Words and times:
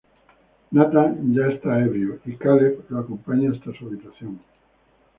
Nathan 0.71 1.35
ya 1.35 1.45
está 1.53 1.79
ebrio, 1.79 2.21
y 2.25 2.35
Caleb 2.35 2.85
lo 2.89 2.97
acompaña 3.01 3.51
hasta 3.51 3.71
su 3.77 3.85
habitación. 3.85 4.39